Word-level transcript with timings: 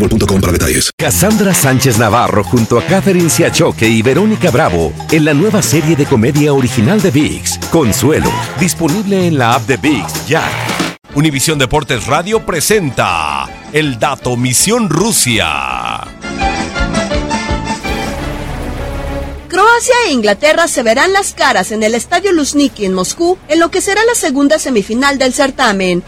boostmobile.com 0.00 0.40
para 0.40 0.52
detalles. 0.52 0.90
Cassandra 0.96 1.54
Sánchez 1.54 1.98
Navarro 1.98 2.42
junto 2.44 2.78
a 2.78 2.82
Catherine 2.84 3.30
Siachoque 3.30 3.88
y 3.88 4.02
Verónica 4.02 4.50
Bravo 4.50 4.92
en 5.10 5.24
la 5.24 5.34
nueva 5.34 5.62
serie 5.62 5.96
de 5.96 6.06
comedia 6.06 6.52
original 6.52 7.00
de 7.00 7.10
VIX, 7.10 7.58
Consuelo, 7.70 8.32
disponible 8.58 9.26
en 9.26 9.38
la 9.38 9.54
app 9.54 9.66
de 9.66 9.76
VIX 9.76 10.26
ya. 10.26 10.42
Univisión 11.14 11.58
Deportes 11.58 12.06
Radio 12.06 12.46
presenta 12.46 13.48
El 13.72 13.98
Dato 13.98 14.36
Misión 14.36 14.88
Rusia. 14.88 16.06
Croacia 19.48 19.94
e 20.06 20.12
Inglaterra 20.12 20.68
se 20.68 20.84
verán 20.84 21.12
las 21.12 21.34
caras 21.34 21.72
en 21.72 21.82
el 21.82 21.96
Estadio 21.96 22.32
Luzhniki 22.32 22.84
en 22.84 22.94
Moscú 22.94 23.36
en 23.48 23.58
lo 23.58 23.70
que 23.72 23.80
será 23.80 24.04
la 24.04 24.14
segunda 24.14 24.60
semifinal 24.60 25.18
del 25.18 25.34
certamen. 25.34 26.04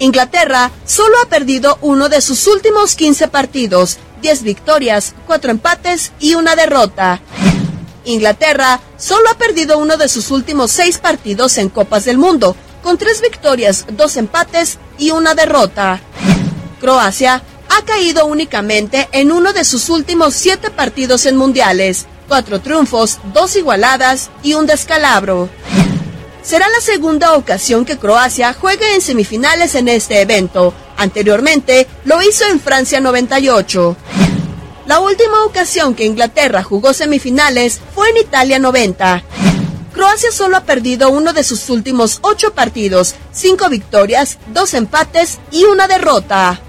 Inglaterra 0.00 0.70
solo 0.86 1.14
ha 1.22 1.28
perdido 1.28 1.76
uno 1.82 2.08
de 2.08 2.22
sus 2.22 2.46
últimos 2.46 2.94
15 2.94 3.28
partidos, 3.28 3.98
10 4.22 4.42
victorias, 4.44 5.14
4 5.26 5.50
empates 5.50 6.12
y 6.18 6.34
una 6.34 6.56
derrota. 6.56 7.20
Inglaterra 8.06 8.80
solo 8.96 9.28
ha 9.28 9.36
perdido 9.36 9.76
uno 9.76 9.98
de 9.98 10.08
sus 10.08 10.30
últimos 10.30 10.70
6 10.70 10.98
partidos 10.98 11.58
en 11.58 11.68
Copas 11.68 12.06
del 12.06 12.16
Mundo, 12.16 12.56
con 12.82 12.96
3 12.96 13.20
victorias, 13.20 13.84
2 13.92 14.16
empates 14.16 14.78
y 14.98 15.10
una 15.10 15.34
derrota. 15.34 16.00
Croacia 16.80 17.42
ha 17.68 17.84
caído 17.84 18.24
únicamente 18.24 19.06
en 19.12 19.30
uno 19.30 19.52
de 19.52 19.64
sus 19.66 19.90
últimos 19.90 20.32
7 20.32 20.70
partidos 20.70 21.26
en 21.26 21.36
mundiales, 21.36 22.06
4 22.26 22.62
triunfos, 22.62 23.18
2 23.34 23.56
igualadas 23.56 24.30
y 24.42 24.54
un 24.54 24.64
descalabro. 24.64 25.50
Será 26.42 26.66
la 26.68 26.80
segunda 26.80 27.34
ocasión 27.34 27.84
que 27.84 27.98
Croacia 27.98 28.54
juegue 28.54 28.94
en 28.94 29.00
semifinales 29.00 29.74
en 29.74 29.88
este 29.88 30.20
evento. 30.22 30.74
Anteriormente 30.96 31.86
lo 32.04 32.20
hizo 32.22 32.44
en 32.46 32.60
Francia 32.60 33.00
98. 33.00 33.96
La 34.86 34.98
última 35.00 35.44
ocasión 35.44 35.94
que 35.94 36.04
Inglaterra 36.04 36.62
jugó 36.62 36.92
semifinales 36.92 37.80
fue 37.94 38.08
en 38.10 38.16
Italia 38.16 38.58
90. 38.58 39.22
Croacia 39.92 40.32
solo 40.32 40.56
ha 40.56 40.64
perdido 40.64 41.10
uno 41.10 41.32
de 41.32 41.44
sus 41.44 41.68
últimos 41.68 42.18
ocho 42.22 42.54
partidos, 42.54 43.14
cinco 43.32 43.68
victorias, 43.68 44.38
dos 44.52 44.74
empates 44.74 45.38
y 45.50 45.64
una 45.64 45.86
derrota. 45.88 46.60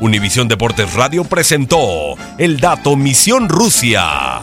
Univisión 0.00 0.48
Deportes 0.48 0.92
Radio 0.94 1.24
presentó 1.24 2.16
El 2.38 2.60
Dato 2.60 2.96
Misión 2.96 3.48
Rusia. 3.48 4.42